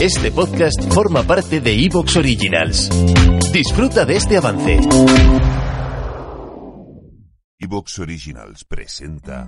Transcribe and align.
Este 0.00 0.30
podcast 0.32 0.92
forma 0.92 1.22
parte 1.22 1.60
de 1.60 1.72
Evox 1.84 2.16
Originals. 2.16 2.88
Disfruta 3.52 4.04
de 4.04 4.16
este 4.16 4.36
avance. 4.36 4.78
Evox 7.58 7.98
Originals 7.98 8.64
presenta. 8.64 9.46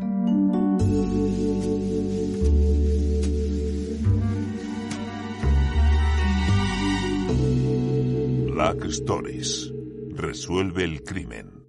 Black 8.53 8.85
Stories. 8.87 9.73
Resuelve 10.17 10.85
el 10.85 11.03
crimen. 11.03 11.64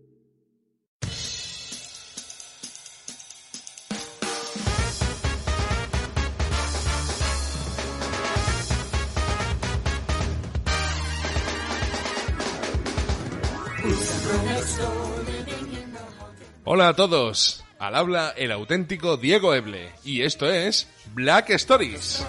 Hola 16.63 16.89
a 16.89 16.95
todos, 16.95 17.63
al 17.79 17.95
habla 17.95 18.33
el 18.35 18.51
auténtico 18.51 19.17
Diego 19.17 19.53
Eble 19.53 19.91
y 20.03 20.23
esto 20.23 20.49
es 20.49 20.87
Black 21.13 21.51
Stories. 21.51 22.25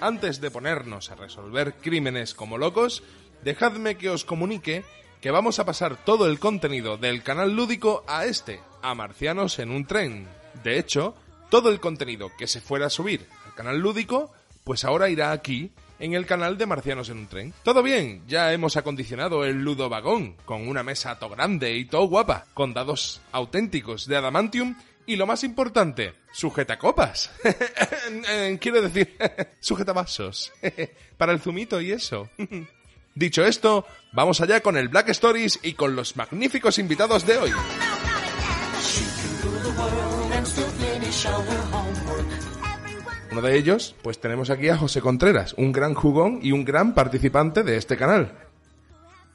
Antes 0.00 0.40
de 0.40 0.50
ponernos 0.50 1.10
a 1.10 1.14
resolver 1.14 1.74
crímenes 1.74 2.34
como 2.34 2.58
locos, 2.58 3.02
dejadme 3.42 3.96
que 3.96 4.10
os 4.10 4.24
comunique 4.24 4.84
que 5.20 5.30
vamos 5.30 5.58
a 5.58 5.64
pasar 5.64 5.96
todo 6.04 6.26
el 6.26 6.38
contenido 6.38 6.96
del 6.96 7.22
canal 7.22 7.54
lúdico 7.54 8.04
a 8.06 8.24
este, 8.24 8.60
a 8.82 8.94
Marcianos 8.94 9.58
en 9.58 9.70
un 9.70 9.86
tren. 9.86 10.28
De 10.62 10.78
hecho, 10.78 11.14
todo 11.50 11.70
el 11.70 11.80
contenido 11.80 12.30
que 12.38 12.46
se 12.46 12.60
fuera 12.60 12.86
a 12.86 12.90
subir 12.90 13.26
al 13.46 13.54
canal 13.54 13.78
lúdico, 13.78 14.32
pues 14.68 14.84
ahora 14.84 15.08
irá 15.08 15.32
aquí 15.32 15.70
en 15.98 16.12
el 16.12 16.26
canal 16.26 16.58
de 16.58 16.66
Marcianos 16.66 17.08
en 17.08 17.16
un 17.16 17.26
tren. 17.26 17.54
Todo 17.62 17.82
bien, 17.82 18.22
ya 18.28 18.52
hemos 18.52 18.76
acondicionado 18.76 19.46
el 19.46 19.64
ludo 19.64 19.88
vagón 19.88 20.36
con 20.44 20.68
una 20.68 20.82
mesa 20.82 21.18
to 21.18 21.30
grande 21.30 21.74
y 21.74 21.86
to 21.86 22.06
guapa, 22.06 22.44
con 22.52 22.74
dados 22.74 23.22
auténticos 23.32 24.06
de 24.06 24.18
adamantium 24.18 24.76
y 25.06 25.16
lo 25.16 25.26
más 25.26 25.42
importante, 25.42 26.16
sujeta 26.34 26.78
copas. 26.78 27.30
Quiero 28.60 28.82
decir, 28.82 29.16
sujeta 29.60 29.94
vasos. 29.94 30.52
Para 31.16 31.32
el 31.32 31.40
zumito 31.40 31.80
y 31.80 31.92
eso. 31.92 32.28
Dicho 33.14 33.46
esto, 33.46 33.86
vamos 34.12 34.42
allá 34.42 34.60
con 34.60 34.76
el 34.76 34.88
Black 34.88 35.08
Stories 35.08 35.60
y 35.62 35.72
con 35.72 35.96
los 35.96 36.14
magníficos 36.14 36.78
invitados 36.78 37.24
de 37.24 37.38
hoy. 37.38 37.52
Uno 43.30 43.42
de 43.42 43.56
ellos, 43.56 43.94
pues 44.02 44.20
tenemos 44.20 44.50
aquí 44.50 44.68
a 44.68 44.76
José 44.76 45.00
Contreras, 45.00 45.54
un 45.58 45.72
gran 45.72 45.94
jugón 45.94 46.40
y 46.42 46.52
un 46.52 46.64
gran 46.64 46.94
participante 46.94 47.62
de 47.62 47.76
este 47.76 47.96
canal. 47.96 48.32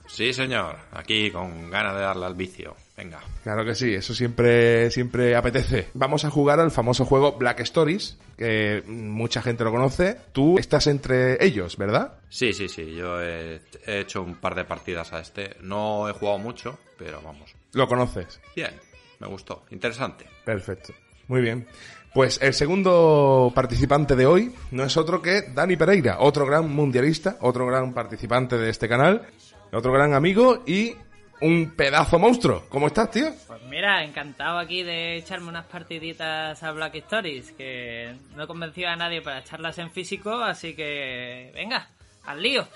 Sí, 0.07 0.34
señor. 0.34 0.78
Aquí 0.91 1.31
con 1.31 1.69
ganas 1.72 1.95
de 1.95 2.01
darle 2.01 2.25
al 2.25 2.35
vicio. 2.35 2.75
Venga. 2.95 3.19
Claro 3.41 3.66
que 3.66 3.73
sí, 3.73 3.94
eso 3.94 4.13
siempre, 4.13 4.91
siempre 4.91 5.35
apetece. 5.35 5.90
Vamos 5.95 6.25
a 6.25 6.29
jugar 6.29 6.59
al 6.59 6.69
famoso 6.69 7.06
juego 7.06 7.34
Black 7.34 7.62
Stories, 7.62 8.17
que 8.38 8.84
mucha 8.85 9.41
gente 9.41 9.63
lo 9.63 9.72
conoce. 9.72 10.17
Tú 10.31 10.59
estás 10.59 10.85
entre 10.85 11.44
ellos, 11.44 11.78
¿verdad? 11.78 12.19
Sí, 12.29 12.53
sí, 12.53 12.69
sí. 12.69 12.94
Yo 12.94 13.19
he, 13.22 13.62
he 13.88 14.01
hecho 14.01 14.22
un 14.22 14.35
par 14.35 14.53
de 14.53 14.66
partidas 14.66 15.12
a 15.13 15.19
este. 15.19 15.57
No 15.62 16.07
he 16.07 16.13
jugado 16.13 16.38
mucho, 16.38 16.78
pero 16.97 17.19
vamos. 17.22 17.56
Lo 17.72 17.88
conoces. 17.88 18.40
Bien, 18.56 18.73
me 19.19 19.28
gustó. 19.28 19.66
Interesante. 19.72 20.25
Perfecto. 20.46 20.94
Muy 21.28 21.41
bien. 21.41 21.67
Pues 22.13 22.39
el 22.44 22.53
segundo 22.53 23.51
participante 23.56 24.16
de 24.16 24.28
hoy 24.28 24.53
no 24.69 24.84
es 24.84 24.97
otro 24.97 25.22
que 25.22 25.41
Dani 25.53 25.75
Pereira, 25.75 26.17
otro 26.19 26.45
gran 26.45 26.69
mundialista, 26.69 27.38
otro 27.41 27.66
gran 27.66 27.91
participante 27.91 28.56
de 28.57 28.69
este 28.69 28.88
canal, 28.88 29.25
otro 29.72 29.91
gran 29.91 30.13
amigo 30.13 30.61
y 30.67 30.95
un 31.41 31.72
pedazo 31.75 32.19
monstruo. 32.19 32.66
¿Cómo 32.69 32.88
estás, 32.88 33.09
tío? 33.09 33.34
Pues 33.47 33.61
mira, 33.63 34.03
encantado 34.03 34.59
aquí 34.59 34.84
de 34.84 35.17
echarme 35.17 35.50
unas 35.50 35.66
partiditas 35.66 36.61
a 36.61 36.72
Black 36.72 36.95
Stories, 36.95 37.51
que 37.53 38.16
no 38.35 38.44
he 38.44 38.47
convencido 38.47 38.90
a 38.90 38.95
nadie 38.95 39.22
para 39.22 39.40
echarlas 39.40 39.79
en 39.79 39.90
físico, 39.90 40.35
así 40.35 40.75
que 40.75 41.51
venga, 41.55 41.90
al 42.25 42.41
lío. 42.41 42.67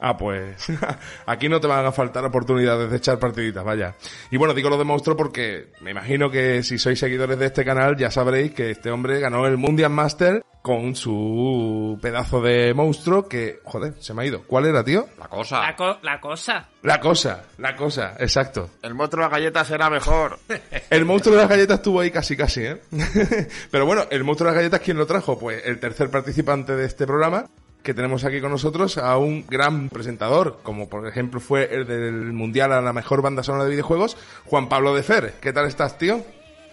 Ah, 0.00 0.16
pues 0.16 0.66
aquí 1.26 1.48
no 1.48 1.60
te 1.60 1.66
van 1.66 1.84
a 1.84 1.92
faltar 1.92 2.24
oportunidades 2.24 2.90
de 2.90 2.96
echar 2.96 3.18
partiditas, 3.18 3.64
vaya. 3.64 3.94
Y 4.30 4.36
bueno, 4.36 4.54
digo 4.54 4.70
lo 4.70 4.78
de 4.78 4.84
monstruo 4.84 5.16
porque 5.16 5.72
me 5.80 5.90
imagino 5.90 6.30
que 6.30 6.62
si 6.62 6.78
sois 6.78 6.98
seguidores 6.98 7.38
de 7.38 7.46
este 7.46 7.64
canal 7.64 7.96
ya 7.96 8.10
sabréis 8.10 8.52
que 8.52 8.70
este 8.70 8.90
hombre 8.90 9.18
ganó 9.20 9.46
el 9.46 9.56
Mundial 9.56 9.90
Master 9.90 10.42
con 10.62 10.94
su 10.96 11.98
pedazo 12.02 12.40
de 12.42 12.74
monstruo 12.74 13.26
que, 13.28 13.60
joder, 13.64 13.94
se 14.00 14.12
me 14.12 14.22
ha 14.22 14.26
ido. 14.26 14.42
¿Cuál 14.44 14.66
era, 14.66 14.84
tío? 14.84 15.06
La 15.18 15.28
cosa. 15.28 15.60
La, 15.62 15.74
co- 15.76 15.98
la 16.02 16.20
cosa. 16.20 16.68
La 16.82 17.00
cosa, 17.00 17.44
la 17.58 17.74
cosa, 17.74 18.14
exacto. 18.18 18.70
El 18.82 18.94
monstruo 18.94 19.24
de 19.24 19.30
las 19.30 19.38
galletas 19.38 19.70
era 19.70 19.88
mejor. 19.90 20.38
El 20.90 21.04
monstruo 21.04 21.34
de 21.34 21.40
las 21.42 21.50
galletas 21.50 21.78
estuvo 21.78 22.00
ahí 22.00 22.10
casi 22.10 22.36
casi, 22.36 22.64
¿eh? 22.64 22.80
Pero 23.70 23.86
bueno, 23.86 24.04
el 24.10 24.22
monstruo 24.24 24.48
de 24.48 24.54
las 24.54 24.62
galletas, 24.62 24.80
¿quién 24.80 24.96
lo 24.96 25.06
trajo? 25.06 25.38
Pues 25.38 25.62
el 25.64 25.80
tercer 25.80 26.10
participante 26.10 26.76
de 26.76 26.86
este 26.86 27.06
programa, 27.06 27.46
que 27.88 27.94
tenemos 27.94 28.22
aquí 28.24 28.42
con 28.42 28.50
nosotros 28.50 28.98
a 28.98 29.16
un 29.16 29.46
gran 29.48 29.88
presentador, 29.88 30.58
como 30.62 30.90
por 30.90 31.08
ejemplo 31.08 31.40
fue 31.40 31.74
el 31.74 31.86
del 31.86 32.34
Mundial 32.34 32.70
a 32.70 32.82
la 32.82 32.92
mejor 32.92 33.22
banda 33.22 33.42
sonora 33.42 33.64
de 33.64 33.70
videojuegos, 33.70 34.14
Juan 34.44 34.68
Pablo 34.68 34.94
de 34.94 35.02
Fer. 35.02 35.32
¿Qué 35.40 35.54
tal 35.54 35.66
estás, 35.66 35.96
tío? 35.96 36.22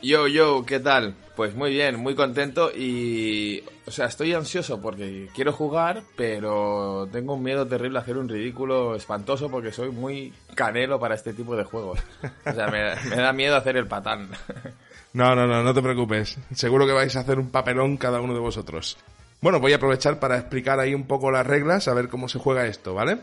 Yo, 0.03 0.27
yo, 0.27 0.65
¿qué 0.65 0.81
tal? 0.81 1.15
Pues 1.37 1.55
muy 1.55 1.71
bien, 1.71 1.95
muy 2.01 2.15
contento 2.15 2.69
y... 2.69 3.63
O 3.85 3.91
sea, 3.91 4.07
estoy 4.07 4.33
ansioso 4.33 4.81
porque 4.81 5.29
quiero 5.33 5.53
jugar, 5.53 6.03
pero 6.17 7.07
tengo 7.13 7.35
un 7.35 7.43
miedo 7.43 7.65
terrible 7.65 7.97
a 7.97 8.01
hacer 8.01 8.17
un 8.17 8.27
ridículo 8.27 8.93
espantoso 8.93 9.49
porque 9.49 9.71
soy 9.71 9.91
muy 9.91 10.33
canelo 10.53 10.99
para 10.99 11.15
este 11.15 11.33
tipo 11.33 11.55
de 11.55 11.63
juegos. 11.63 12.01
O 12.45 12.51
sea, 12.51 12.67
me, 12.67 12.93
me 13.09 13.15
da 13.15 13.31
miedo 13.31 13.55
hacer 13.55 13.77
el 13.77 13.87
patán. 13.87 14.31
No, 15.13 15.33
no, 15.33 15.47
no, 15.47 15.63
no 15.63 15.73
te 15.73 15.81
preocupes. 15.81 16.37
Seguro 16.53 16.85
que 16.85 16.91
vais 16.91 17.15
a 17.15 17.21
hacer 17.21 17.39
un 17.39 17.49
papelón 17.49 17.95
cada 17.95 18.19
uno 18.19 18.33
de 18.33 18.41
vosotros. 18.41 18.97
Bueno, 19.45 19.59
voy 19.59 19.73
a 19.73 19.75
aprovechar 19.75 20.19
para 20.19 20.39
explicar 20.39 20.79
ahí 20.79 20.95
un 20.95 21.05
poco 21.05 21.29
las 21.29 21.45
reglas, 21.45 21.87
a 21.87 21.93
ver 21.93 22.09
cómo 22.09 22.27
se 22.27 22.39
juega 22.39 22.65
esto, 22.65 22.95
¿vale? 22.95 23.19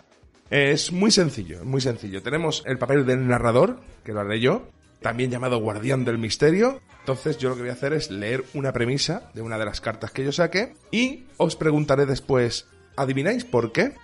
Es 0.51 0.93
muy 0.93 1.11
sencillo, 1.11 1.65
muy 1.65 1.81
sencillo. 1.81 2.23
Tenemos 2.23 2.63
el 2.65 2.79
papel 2.79 3.05
del 3.05 3.27
narrador, 3.27 3.81
que 4.05 4.13
lo 4.13 4.21
haré 4.21 4.39
yo, 4.39 4.69
también 5.01 5.33
llamado 5.33 5.59
guardián 5.59 6.05
del 6.05 6.19
misterio. 6.19 6.81
Entonces 7.01 7.39
yo 7.39 7.49
lo 7.49 7.57
que 7.57 7.63
voy 7.63 7.71
a 7.71 7.73
hacer 7.73 7.93
es 7.93 8.13
leer 8.13 8.45
una 8.55 8.73
premisa 8.73 9.33
de 9.35 9.43
una 9.43 9.59
de 9.59 9.65
las 9.65 9.81
cartas 9.81 10.13
que 10.13 10.23
yo 10.23 10.31
saque 10.31 10.77
y 10.93 11.25
os 11.39 11.57
preguntaré 11.57 12.07
después, 12.07 12.69
¿adivináis 12.95 13.45
por 13.45 13.73
qué? 13.73 13.95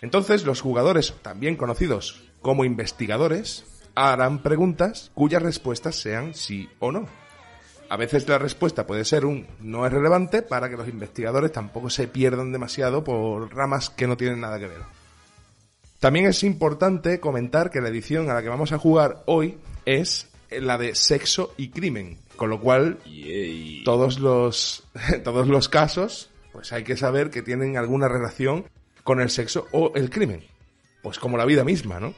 Entonces 0.00 0.46
los 0.46 0.62
jugadores, 0.62 1.12
también 1.20 1.56
conocidos 1.56 2.22
como 2.40 2.64
investigadores, 2.64 3.66
harán 3.94 4.42
preguntas 4.42 5.10
cuyas 5.12 5.42
respuestas 5.42 5.96
sean 5.96 6.32
sí 6.32 6.70
o 6.78 6.90
no. 6.90 7.06
A 7.90 7.96
veces 7.96 8.28
la 8.28 8.38
respuesta 8.38 8.86
puede 8.86 9.04
ser 9.04 9.26
un 9.26 9.48
no 9.58 9.84
es 9.84 9.92
relevante 9.92 10.42
para 10.42 10.70
que 10.70 10.76
los 10.76 10.86
investigadores 10.86 11.50
tampoco 11.50 11.90
se 11.90 12.06
pierdan 12.06 12.52
demasiado 12.52 13.02
por 13.02 13.52
ramas 13.52 13.90
que 13.90 14.06
no 14.06 14.16
tienen 14.16 14.40
nada 14.40 14.60
que 14.60 14.68
ver. 14.68 14.82
También 15.98 16.26
es 16.26 16.44
importante 16.44 17.18
comentar 17.18 17.68
que 17.68 17.80
la 17.80 17.88
edición 17.88 18.30
a 18.30 18.34
la 18.34 18.42
que 18.42 18.48
vamos 18.48 18.70
a 18.70 18.78
jugar 18.78 19.24
hoy 19.26 19.58
es 19.86 20.28
la 20.50 20.78
de 20.78 20.94
sexo 20.94 21.52
y 21.56 21.70
crimen, 21.70 22.18
con 22.36 22.48
lo 22.48 22.60
cual 22.60 22.98
todos 23.84 24.20
los 24.20 24.84
todos 25.24 25.48
los 25.48 25.68
casos 25.68 26.30
pues 26.52 26.72
hay 26.72 26.84
que 26.84 26.96
saber 26.96 27.30
que 27.30 27.42
tienen 27.42 27.76
alguna 27.76 28.06
relación 28.06 28.66
con 29.02 29.20
el 29.20 29.30
sexo 29.30 29.66
o 29.72 29.90
el 29.96 30.10
crimen. 30.10 30.44
Pues 31.02 31.18
como 31.18 31.36
la 31.36 31.44
vida 31.44 31.64
misma, 31.64 31.98
¿no? 31.98 32.14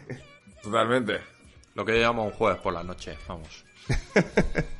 Totalmente. 0.62 1.20
Lo 1.74 1.86
que 1.86 2.00
llamo 2.00 2.26
un 2.26 2.32
jueves 2.32 2.60
por 2.60 2.74
la 2.74 2.82
noche, 2.82 3.16
vamos. 3.26 3.64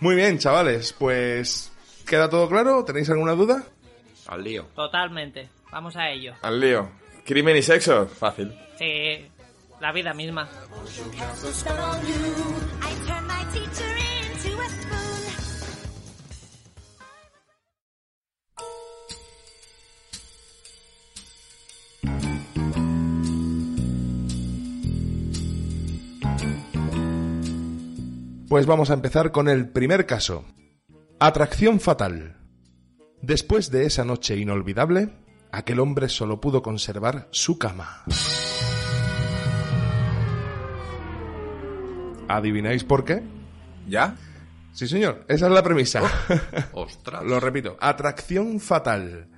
Muy 0.00 0.14
bien, 0.14 0.38
chavales, 0.38 0.92
pues 0.92 1.72
¿queda 2.06 2.28
todo 2.28 2.48
claro? 2.48 2.84
¿Tenéis 2.84 3.10
alguna 3.10 3.32
duda? 3.32 3.64
Al 4.26 4.44
lío. 4.44 4.66
Totalmente. 4.74 5.48
Vamos 5.72 5.96
a 5.96 6.10
ello. 6.10 6.34
Al 6.42 6.60
lío. 6.60 6.88
Crimen 7.24 7.56
y 7.56 7.62
sexo, 7.62 8.06
fácil. 8.06 8.52
Sí, 8.78 9.28
la 9.80 9.92
vida 9.92 10.14
misma. 10.14 10.48
Pues 28.50 28.66
vamos 28.66 28.90
a 28.90 28.94
empezar 28.94 29.30
con 29.30 29.48
el 29.48 29.68
primer 29.68 30.06
caso. 30.06 30.44
Atracción 31.20 31.78
fatal. 31.78 32.36
Después 33.22 33.70
de 33.70 33.86
esa 33.86 34.04
noche 34.04 34.36
inolvidable, 34.38 35.10
aquel 35.52 35.78
hombre 35.78 36.08
solo 36.08 36.40
pudo 36.40 36.60
conservar 36.60 37.28
su 37.30 37.58
cama. 37.58 38.02
¿Adivináis 42.26 42.82
por 42.82 43.04
qué? 43.04 43.22
¿Ya? 43.88 44.16
Sí, 44.72 44.88
señor, 44.88 45.24
esa 45.28 45.46
es 45.46 45.52
la 45.52 45.62
premisa. 45.62 46.02
Ostras. 46.72 47.22
Lo 47.22 47.38
repito, 47.38 47.76
atracción 47.78 48.58
fatal. 48.58 49.28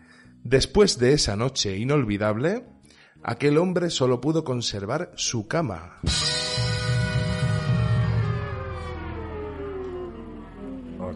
Después 0.43 0.97
de 0.97 1.13
esa 1.13 1.37
noche 1.37 1.77
inolvidable, 1.77 2.65
aquel 3.23 3.59
hombre 3.59 3.91
solo 3.91 4.23
pudo 4.23 4.43
conservar 4.43 5.13
su 5.17 5.47
cama. 5.49 6.01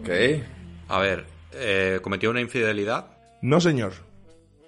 Ok. 0.07 0.43
A 0.89 0.99
ver, 0.99 1.25
eh, 1.53 1.99
¿cometió 2.01 2.29
una 2.29 2.41
infidelidad? 2.41 3.07
No, 3.41 3.59
señor, 3.59 3.93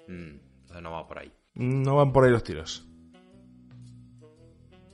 Mm, 0.06 0.38
entonces 0.62 0.82
no 0.82 0.90
va 0.92 1.06
por 1.06 1.18
ahí. 1.18 1.32
no 1.54 1.96
van 1.96 2.12
por 2.12 2.24
ahí 2.24 2.30
los 2.30 2.42
tiros. 2.44 2.86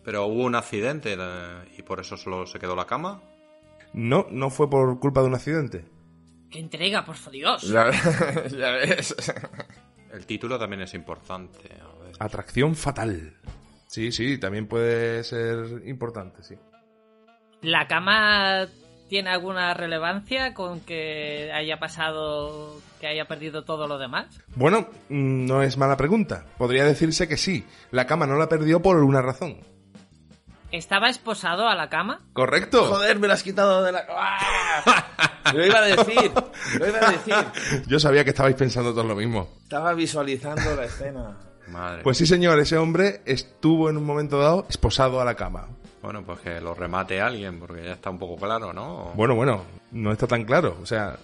Pero 0.05 0.27
hubo 0.27 0.45
un 0.45 0.55
accidente 0.55 1.17
eh, 1.19 1.65
y 1.79 1.83
por 1.83 2.01
eso 2.01 2.17
solo 2.17 2.47
se 2.47 2.59
quedó 2.59 2.77
la 2.77 2.87
cama. 2.87 3.23
No, 3.93 4.27
no 4.31 4.51
fue 4.51 4.69
por 4.71 5.01
culpa 5.01 5.21
de 5.23 5.27
un 5.29 5.35
accidente. 5.35 5.85
¡Qué 6.51 6.61
entrega, 6.61 7.05
por 7.05 7.17
Dios! 7.31 7.63
Ya, 7.63 7.91
ya 8.51 8.71
ves. 8.73 9.17
El 10.13 10.27
título 10.27 10.59
también 10.59 10.83
es 10.83 10.95
importante. 10.95 11.59
A 11.81 12.05
ver. 12.05 12.15
Atracción 12.21 12.77
fatal. 12.77 13.35
Sí, 13.89 14.13
sí, 14.13 14.39
también 14.39 14.67
puede 14.69 15.25
ser 15.25 15.83
importante, 15.87 16.43
sí. 16.43 16.55
¿La 17.63 17.89
cama 17.89 18.67
tiene 19.09 19.31
alguna 19.31 19.75
relevancia 19.75 20.55
con 20.55 20.81
que 20.81 21.51
haya 21.53 21.79
pasado, 21.79 22.81
que 23.01 23.07
haya 23.07 23.27
perdido 23.27 23.65
todo 23.65 23.87
lo 23.87 23.99
demás? 23.99 24.27
Bueno, 24.55 24.89
mm, 25.09 25.47
no 25.47 25.63
es 25.63 25.77
mala 25.77 25.97
pregunta. 25.97 26.45
Podría 26.59 26.85
decirse 26.85 27.29
que 27.29 27.37
sí. 27.37 27.65
La 27.91 28.07
cama 28.07 28.27
no 28.27 28.37
la 28.37 28.49
perdió 28.49 28.83
por 28.83 28.97
una 29.03 29.23
razón. 29.23 29.59
¿Estaba 30.73 31.09
esposado 31.09 31.69
a 31.69 31.75
la 31.75 31.89
cama? 31.89 32.21
¿Correcto? 32.33 32.85
Joder, 32.87 33.19
me 33.19 33.29
lo 33.29 33.33
has 33.33 33.43
quitado 33.43 33.83
de 33.85 33.93
la... 33.93 34.05
¡Ah! 34.11 35.53
Lo 35.55 35.65
iba 35.65 35.79
a 35.79 35.83
decir, 35.85 36.33
lo 36.79 36.89
iba 36.89 36.99
a 36.99 37.13
decir. 37.13 37.35
Yo 37.87 38.01
sabía 38.01 38.25
que 38.25 38.31
estabais 38.31 38.57
pensando 38.57 38.93
todo 38.93 39.05
lo 39.05 39.15
mismo. 39.15 39.49
Estaba 39.63 39.95
visualizando 39.95 40.75
la 40.75 40.85
escena. 40.85 41.37
Madre. 41.69 42.03
Pues 42.03 42.19
sí, 42.19 42.27
señor, 42.27 42.59
ese 42.59 42.79
hombre 42.79 43.23
estuvo 43.27 43.89
en 43.89 43.97
un 43.97 44.05
momento 44.05 44.39
dado 44.39 44.67
esposado 44.69 45.21
a 45.21 45.25
la 45.25 45.35
cama. 45.35 45.69
Bueno, 46.07 46.23
pues 46.25 46.39
que 46.39 46.61
lo 46.61 46.73
remate 46.73 47.21
alguien, 47.21 47.59
porque 47.59 47.83
ya 47.85 47.93
está 47.95 48.11
un 48.11 48.19
poco 48.21 48.37
claro, 48.37 48.73
¿no? 48.73 49.11
Bueno, 49.17 49.35
bueno, 49.35 49.65
no 49.91 50.13
está 50.13 50.29
tan 50.29 50.45
claro. 50.45 50.77
O 50.81 50.87
sea, 50.87 51.17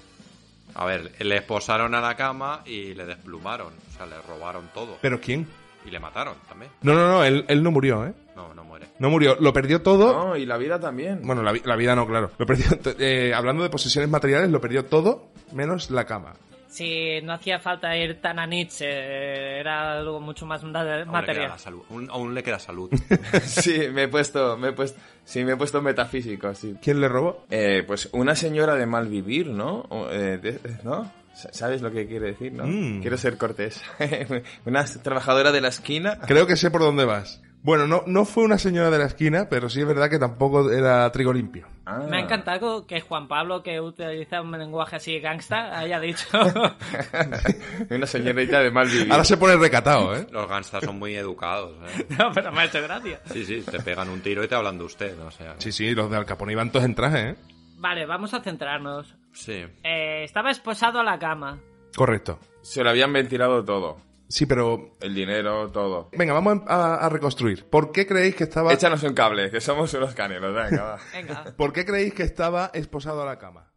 A 0.75 0.84
ver, 0.87 1.12
le 1.20 1.37
esposaron 1.37 1.94
a 1.94 2.00
la 2.00 2.17
cama 2.17 2.62
y 2.67 2.93
le 2.94 3.06
desplumaron. 3.06 3.69
O 3.93 3.96
sea, 3.96 4.06
le 4.06 4.20
robaron 4.23 4.69
todo. 4.75 4.99
¿pero 5.00 5.20
quién? 5.20 5.46
Y 5.87 5.90
le 5.90 6.00
mataron 6.00 6.34
también. 6.49 6.73
No, 6.82 6.94
no, 6.94 7.06
no, 7.06 7.23
él, 7.25 7.44
él 7.46 7.62
no 7.62 7.70
murió, 7.70 8.05
¿eh? 8.06 8.12
No, 8.34 8.52
no 8.55 8.64
muere. 8.64 8.87
No 8.99 9.08
murió, 9.08 9.37
lo 9.38 9.52
perdió 9.52 9.82
todo. 9.82 10.12
No, 10.29 10.37
y 10.37 10.46
la 10.46 10.56
vida 10.56 10.81
también. 10.81 11.20
Bueno, 11.23 11.43
la, 11.44 11.52
vi- 11.52 11.62
la 11.64 11.76
vida 11.76 11.94
no, 11.94 12.05
claro. 12.06 12.31
Lo 12.38 12.44
perdió, 12.46 12.67
eh, 12.99 13.32
hablando 13.34 13.62
de 13.62 13.70
posesiones 13.70 14.11
materiales, 14.11 14.50
lo 14.50 14.61
perdió 14.61 14.84
todo 14.87 15.26
menos 15.52 15.90
la 15.93 16.06
cama. 16.06 16.32
Si 16.72 17.20
no 17.22 17.34
hacía 17.34 17.58
falta 17.60 17.94
ir 17.98 18.19
tan 18.22 18.38
a 18.38 18.46
Nietzsche, 18.46 18.86
eh, 18.88 19.60
era 19.60 19.98
algo 19.98 20.20
mucho 20.20 20.46
más 20.46 20.62
ma- 20.64 20.80
Aún 20.80 20.88
le 20.88 21.02
queda 21.04 21.12
material. 21.12 21.48
la 21.50 21.58
salud. 21.58 21.82
Aún, 21.90 22.08
aún 22.10 22.34
le 22.34 22.42
queda 22.42 22.58
salud. 22.58 22.90
Sí, 23.44 23.88
me 23.92 24.04
he 24.04 24.08
puesto, 24.08 24.56
me 24.56 24.69
he 24.69 24.72
puesto, 24.72 24.98
sí, 25.22 25.44
me 25.44 25.52
he 25.52 25.56
puesto 25.56 25.82
metafísico, 25.82 26.54
sí. 26.54 26.74
¿Quién 26.80 27.02
le 27.02 27.08
robó? 27.08 27.44
Eh, 27.50 27.84
pues 27.86 28.08
una 28.12 28.34
señora 28.34 28.74
de 28.76 28.86
mal 28.86 29.06
vivir, 29.08 29.48
¿no? 29.48 29.86
Eh, 30.10 30.38
de- 30.40 30.60
¿No? 30.82 31.12
Sa- 31.34 31.52
¿Sabes 31.52 31.82
lo 31.82 31.90
que 31.92 32.06
quiere 32.06 32.28
decir, 32.28 32.52
no? 32.54 32.64
Mm. 32.66 33.02
Quiero 33.02 33.19
ser 33.19 33.36
cortés. 33.36 33.82
una 34.64 34.84
trabajadora 34.84 35.52
de 35.52 35.60
la 35.60 35.69
esquina. 35.69 36.20
Creo 36.26 36.46
que 36.46 36.56
sé 36.56 36.70
por 36.70 36.80
dónde 36.80 37.04
vas. 37.04 37.42
Bueno, 37.62 37.86
no, 37.86 38.02
no 38.06 38.24
fue 38.24 38.42
una 38.42 38.58
señora 38.58 38.90
de 38.90 38.98
la 38.98 39.06
esquina, 39.06 39.48
pero 39.48 39.68
sí 39.68 39.80
es 39.80 39.86
verdad 39.86 40.10
que 40.10 40.18
tampoco 40.18 40.70
era 40.72 41.10
trigo 41.12 41.32
limpio. 41.32 41.68
Ah. 41.86 42.00
Me 42.08 42.16
ha 42.16 42.20
encantado 42.20 42.86
que 42.88 43.00
Juan 43.00 43.28
Pablo, 43.28 43.62
que 43.62 43.80
utiliza 43.80 44.42
un 44.42 44.50
lenguaje 44.50 44.96
así 44.96 45.20
gangsta, 45.20 45.78
haya 45.78 46.00
dicho... 46.00 46.26
una 47.90 48.06
señorita 48.06 48.60
de 48.60 48.70
mal 48.72 48.88
vivir. 48.88 49.12
Ahora 49.12 49.24
se 49.24 49.36
pone 49.36 49.56
recatado, 49.56 50.16
¿eh? 50.16 50.26
Los 50.32 50.48
gangstas 50.48 50.82
son 50.84 50.98
muy 50.98 51.14
educados, 51.14 51.76
¿eh? 51.88 52.06
no, 52.18 52.32
pero 52.32 52.50
me 52.50 52.62
ha 52.62 52.64
hecho 52.64 52.82
gracia. 52.82 53.20
Sí, 53.26 53.44
sí, 53.44 53.62
te 53.62 53.80
pegan 53.80 54.08
un 54.08 54.20
tiro 54.22 54.42
y 54.42 54.48
te 54.48 54.56
hablan 54.56 54.78
de 54.78 54.84
usted, 54.84 55.18
o 55.20 55.30
sea... 55.30 55.54
Sí, 55.58 55.70
sí, 55.70 55.94
los 55.94 56.10
de 56.10 56.16
Al 56.16 56.26
Capone 56.26 56.52
iban 56.52 56.72
todos 56.72 56.84
en 56.84 56.96
traje, 56.96 57.30
¿eh? 57.30 57.36
Vale, 57.78 58.06
vamos 58.06 58.34
a 58.34 58.40
centrarnos. 58.40 59.16
Sí. 59.32 59.64
Eh, 59.84 60.24
estaba 60.24 60.50
esposado 60.50 61.00
a 61.00 61.04
la 61.04 61.18
cama. 61.18 61.60
Correcto. 61.96 62.38
Se 62.62 62.82
lo 62.82 62.90
habían 62.90 63.12
ventilado 63.12 63.64
todo. 63.64 63.98
Sí, 64.32 64.46
pero... 64.46 64.96
El 64.99 65.14
dinero, 65.14 65.70
todo. 65.70 66.08
Venga, 66.17 66.32
vamos 66.32 66.62
a, 66.67 66.94
a 66.94 67.08
reconstruir. 67.11 67.69
¿Por 67.69 67.93
qué 67.93 68.06
creéis 68.06 68.34
que 68.34 68.44
estaba... 68.44 68.73
Échanos 68.73 69.02
un 69.02 69.12
cable, 69.12 69.50
que 69.50 69.61
somos 69.61 69.93
unos 69.93 70.14
caneros. 70.14 70.55
Venga, 70.55 70.82
va. 70.82 70.99
Venga. 71.12 71.55
¿Por 71.55 71.75
qué 71.75 71.84
creéis 71.84 72.14
que 72.14 72.23
estaba 72.23 72.70
esposado 72.73 73.20
a 73.20 73.26
la 73.26 73.38
cama? 73.38 73.70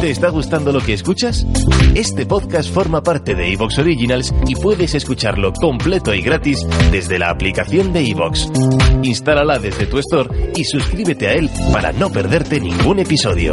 ¿Te 0.00 0.10
está 0.10 0.30
gustando 0.30 0.72
lo 0.72 0.80
que 0.80 0.94
escuchas? 0.94 1.46
Este 1.94 2.24
podcast 2.24 2.72
forma 2.72 3.02
parte 3.02 3.34
de 3.34 3.52
Evox 3.52 3.78
Originals 3.78 4.32
y 4.46 4.54
puedes 4.54 4.94
escucharlo 4.94 5.52
completo 5.52 6.14
y 6.14 6.22
gratis 6.22 6.66
desde 6.90 7.18
la 7.18 7.28
aplicación 7.28 7.92
de 7.92 8.00
Evox. 8.10 8.50
Instálala 9.02 9.58
desde 9.58 9.84
tu 9.84 9.98
store 9.98 10.52
y 10.56 10.64
suscríbete 10.64 11.28
a 11.28 11.32
él 11.34 11.50
para 11.70 11.92
no 11.92 12.10
perderte 12.10 12.60
ningún 12.60 13.00
episodio. 13.00 13.52